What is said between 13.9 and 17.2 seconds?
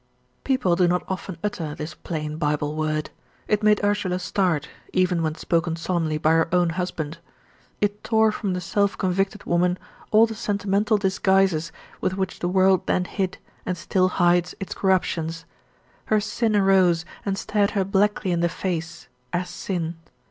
hides, its corruptions. Her sin arose